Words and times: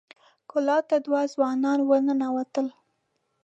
کلا 0.51 0.77
ته 0.89 0.95
دوه 1.05 1.21
ځوانان 1.33 1.79
ور 1.83 2.01
ننوتل. 2.07 2.67